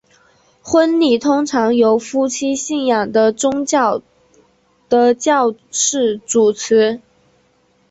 [0.63, 4.01] 婚礼通常由夫妻信仰的宗教
[4.89, 6.99] 的教士主持。